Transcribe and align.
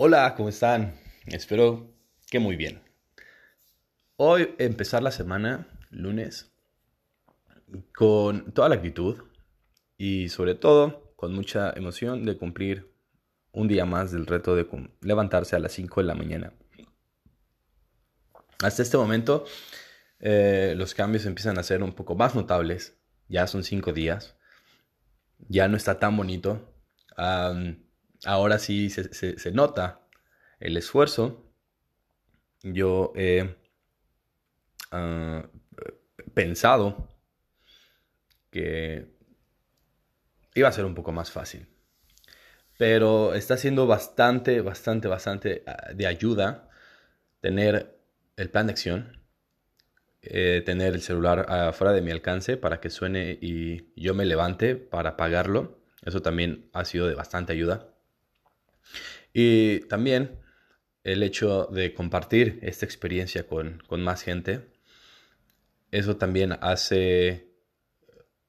Hola, 0.00 0.36
¿cómo 0.36 0.48
están? 0.48 0.94
Espero 1.26 1.92
que 2.30 2.38
muy 2.38 2.54
bien. 2.54 2.80
Hoy 4.14 4.54
empezar 4.58 5.02
la 5.02 5.10
semana, 5.10 5.66
lunes, 5.90 6.52
con 7.96 8.52
toda 8.52 8.68
la 8.68 8.76
actitud 8.76 9.24
y 9.96 10.28
sobre 10.28 10.54
todo 10.54 11.12
con 11.16 11.34
mucha 11.34 11.72
emoción 11.72 12.24
de 12.24 12.36
cumplir 12.36 12.94
un 13.50 13.66
día 13.66 13.86
más 13.86 14.12
del 14.12 14.26
reto 14.26 14.54
de 14.54 14.68
levantarse 15.00 15.56
a 15.56 15.58
las 15.58 15.72
5 15.72 16.00
de 16.00 16.06
la 16.06 16.14
mañana. 16.14 16.52
Hasta 18.62 18.82
este 18.82 18.98
momento 18.98 19.46
eh, 20.20 20.74
los 20.76 20.94
cambios 20.94 21.26
empiezan 21.26 21.58
a 21.58 21.64
ser 21.64 21.82
un 21.82 21.92
poco 21.92 22.14
más 22.14 22.36
notables. 22.36 22.96
Ya 23.26 23.48
son 23.48 23.64
5 23.64 23.92
días. 23.92 24.36
Ya 25.48 25.66
no 25.66 25.76
está 25.76 25.98
tan 25.98 26.16
bonito 26.16 26.72
ahora 28.24 28.58
sí 28.58 28.90
se, 28.90 29.52
nota 29.52 30.06
el 30.60 30.76
esfuerzo. 30.76 31.44
Yo 32.62 33.12
he 33.14 33.56
ah, 34.90 35.48
pensado 36.34 37.08
que 38.50 39.14
iba 40.54 40.68
a 40.68 40.72
ser 40.72 40.84
un 40.84 40.94
poco 40.94 41.12
más 41.12 41.30
fácil. 41.30 41.68
Pero 42.76 43.34
está 43.34 43.56
siendo 43.56 43.86
bastante, 43.86 44.60
bastante, 44.60 45.08
bastante 45.08 45.62
ah, 45.66 45.92
de 45.94 46.06
ayuda 46.06 46.68
tener 47.40 47.98
el 48.36 48.50
plan 48.50 48.66
de 48.66 48.72
acción, 48.72 49.22
eh, 50.22 50.62
tener 50.64 50.94
el 50.94 51.00
celular 51.00 51.72
fuera 51.72 51.92
de 51.92 52.02
mi 52.02 52.10
alcance 52.10 52.56
para 52.56 52.80
que 52.80 52.90
suene 52.90 53.38
y 53.40 53.92
yo 54.00 54.14
me 54.14 54.24
levante 54.24 54.76
para 54.76 55.10
apagarlo. 55.10 55.78
Eso 56.04 56.22
también 56.22 56.70
ha 56.72 56.84
sido 56.84 57.06
de 57.08 57.14
bastante 57.14 57.52
ayuda. 57.52 57.97
Y 59.32 59.80
también 59.88 60.40
el 61.04 61.22
hecho 61.22 61.66
de 61.66 61.94
compartir 61.94 62.58
esta 62.62 62.84
experiencia 62.84 63.46
con, 63.46 63.82
más 63.90 64.22
gente, 64.22 64.70
eso 65.90 66.16
también 66.16 66.52
hace 66.60 67.52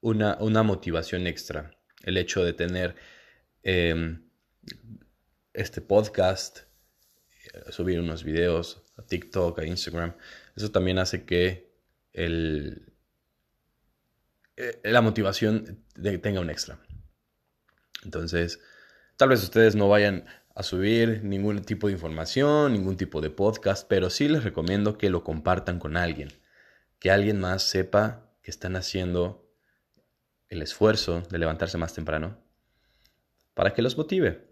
una, 0.00 0.62
motivación 0.62 1.26
extra. 1.26 1.76
El 2.02 2.16
hecho 2.16 2.44
de 2.44 2.52
tener 2.52 2.94
em, 3.62 4.28
este 5.52 5.80
podcast, 5.80 6.60
subir 7.70 8.00
unos 8.00 8.24
videos 8.24 8.82
a 8.96 9.02
TikTok, 9.02 9.58
a 9.58 9.66
Instagram, 9.66 10.14
eso 10.56 10.70
también 10.70 10.98
hace 10.98 11.24
que 11.24 11.72
el, 12.12 12.92
eh, 14.56 14.80
la 14.84 15.00
motivación 15.00 15.84
tenga 16.22 16.40
un 16.40 16.50
extra. 16.50 16.78
Entonces, 18.04 18.60
Tal 19.16 19.28
vez 19.28 19.44
ustedes 19.44 19.76
no 19.76 19.88
vayan 19.88 20.24
a 20.56 20.64
subir 20.64 21.22
ningún 21.22 21.62
tipo 21.62 21.86
de 21.86 21.92
información, 21.92 22.72
ningún 22.72 22.96
tipo 22.96 23.20
de 23.20 23.30
podcast, 23.30 23.86
pero 23.88 24.10
sí 24.10 24.28
les 24.28 24.42
recomiendo 24.42 24.98
que 24.98 25.08
lo 25.08 25.22
compartan 25.22 25.78
con 25.78 25.96
alguien, 25.96 26.30
que 26.98 27.12
alguien 27.12 27.40
más 27.40 27.62
sepa 27.62 28.32
que 28.42 28.50
están 28.50 28.74
haciendo 28.74 29.48
el 30.48 30.62
esfuerzo 30.62 31.22
de 31.30 31.38
levantarse 31.38 31.78
más 31.78 31.94
temprano, 31.94 32.38
para 33.54 33.72
que 33.72 33.82
los 33.82 33.96
motive, 33.96 34.48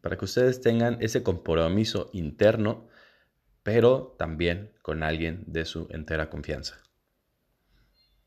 para 0.00 0.16
que 0.16 0.24
ustedes 0.26 0.60
tengan 0.60 0.96
ese 1.00 1.24
compromiso 1.24 2.10
interno, 2.12 2.86
pero 3.64 4.14
también 4.16 4.72
con 4.80 5.02
alguien 5.02 5.42
de 5.48 5.64
su 5.64 5.88
entera 5.90 6.30
confianza. 6.30 6.80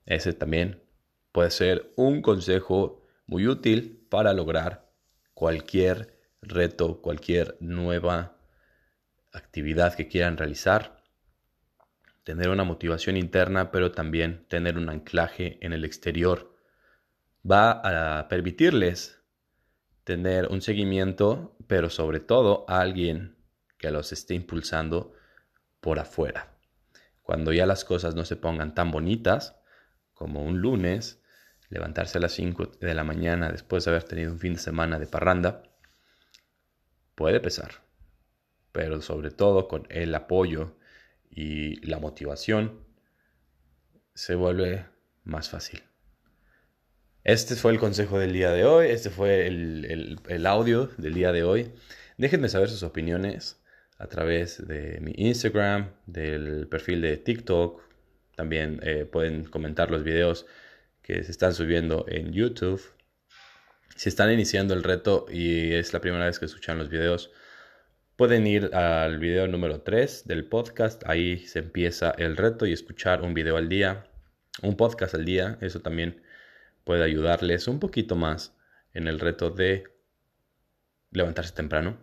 Ese 0.06 0.34
también 0.34 0.84
puede 1.32 1.50
ser 1.50 1.94
un 1.96 2.22
consejo 2.22 3.06
muy 3.26 3.48
útil 3.48 4.06
para 4.10 4.34
lograr 4.34 4.87
cualquier 5.38 6.18
reto, 6.42 7.00
cualquier 7.00 7.58
nueva 7.60 8.40
actividad 9.32 9.94
que 9.94 10.08
quieran 10.08 10.36
realizar. 10.36 11.04
Tener 12.24 12.50
una 12.50 12.64
motivación 12.64 13.18
interna, 13.18 13.70
pero 13.72 13.92
también 13.92 14.48
tener 14.48 14.80
un 14.80 14.90
anclaje 14.90 15.60
en 15.64 15.74
el 15.74 15.86
exterior. 15.86 16.58
Va 17.50 17.70
a 17.70 18.28
permitirles 18.30 19.22
tener 20.04 20.48
un 20.48 20.64
seguimiento, 20.64 21.56
pero 21.68 21.92
sobre 21.92 22.20
todo 22.20 22.66
a 22.68 22.82
alguien 22.82 23.38
que 23.78 23.92
los 23.92 24.12
esté 24.12 24.34
impulsando 24.34 25.14
por 25.82 26.00
afuera. 26.00 26.58
Cuando 27.22 27.54
ya 27.54 27.68
las 27.68 27.86
cosas 27.86 28.16
no 28.16 28.26
se 28.26 28.38
pongan 28.38 28.74
tan 28.74 28.90
bonitas 28.90 29.56
como 30.16 30.42
un 30.42 30.62
lunes, 30.62 31.22
levantarse 31.70 32.18
a 32.18 32.22
las 32.22 32.34
5 32.34 32.72
de 32.80 32.94
la 32.94 33.04
mañana 33.04 33.52
después 33.52 33.86
de 33.86 33.92
haber 33.92 34.04
tenido 34.04 34.32
un 34.32 34.40
fin 34.40 34.54
de 34.54 34.60
semana 34.60 35.00
de 35.00 35.08
parranda, 35.08 35.64
puede 37.16 37.40
pesar. 37.40 37.72
Pero 38.72 39.02
sobre 39.02 39.32
todo 39.32 39.68
con 39.68 39.88
el 39.90 40.14
apoyo 40.16 40.78
y 41.30 41.86
la 41.86 42.00
motivación, 42.00 42.86
se 44.14 44.36
vuelve 44.36 44.86
más 45.24 45.50
fácil. 45.50 45.84
Este 47.24 47.56
fue 47.56 47.74
el 47.74 47.80
consejo 47.80 48.18
del 48.20 48.32
día 48.32 48.52
de 48.52 48.64
hoy, 48.64 48.88
este 48.88 49.10
fue 49.10 49.48
el, 49.48 50.46
audio 50.46 50.90
del 50.98 51.14
día 51.14 51.34
de 51.34 51.44
hoy. 51.44 51.74
Déjenme 52.18 52.48
saber 52.48 52.70
sus 52.70 52.84
opiniones 52.84 53.62
a 53.98 54.08
través 54.08 54.66
de 54.66 55.00
mi 55.02 55.12
Instagram, 55.18 55.92
del 56.06 56.68
perfil 56.70 57.02
de 57.02 57.18
TikTok. 57.18 57.82
También 58.36 58.80
eh, 58.82 59.06
pueden 59.06 59.44
comentar 59.44 59.92
los 59.92 60.04
videos 60.04 60.46
que 61.08 61.24
se 61.24 61.32
están 61.32 61.54
subiendo 61.54 62.04
en 62.10 62.34
YouTube. 62.34 62.82
Si 63.96 64.10
están 64.10 64.30
iniciando 64.30 64.74
el 64.74 64.84
reto 64.84 65.26
y 65.32 65.72
es 65.72 65.94
la 65.94 66.02
primera 66.02 66.26
vez 66.26 66.38
que 66.38 66.44
escuchan 66.44 66.78
los 66.78 66.90
videos, 66.90 67.32
pueden 68.18 68.46
ir 68.46 68.76
al 68.76 69.18
video 69.18 69.48
número 69.48 69.80
3 69.80 70.28
del 70.28 70.44
podcast. 70.44 71.04
Ahí 71.08 71.38
se 71.48 71.60
empieza 71.60 72.12
el 72.12 72.36
reto 72.36 72.66
y 72.66 72.74
escuchar 72.74 73.22
un 73.22 73.34
video 73.34 73.56
al 73.56 73.70
día, 73.70 74.06
un 74.62 74.76
podcast 74.76 75.16
al 75.16 75.24
día. 75.24 75.58
Eso 75.62 75.80
también 75.80 76.22
puede 76.84 77.06
ayudarles 77.06 77.70
un 77.70 77.80
poquito 77.80 78.18
más 78.18 78.54
en 78.94 79.08
el 79.08 79.22
reto 79.22 79.50
de 79.50 79.86
levantarse 81.12 81.54
temprano. 81.54 81.98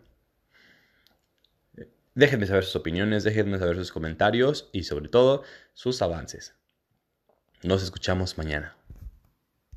Déjenme 2.15 2.47
saber 2.47 2.65
sus 2.65 2.77
opiniones, 2.77 3.23
déjenme 3.23 3.59
saber 3.59 3.77
sus 3.77 3.93
comentarios 3.93 4.71
y 4.73 4.85
sobre 4.85 5.11
todo 5.11 5.43
sus 5.75 6.01
avances. 6.01 6.55
Nos 7.63 7.83
escuchamos 7.83 8.39
mañana. 8.39 8.75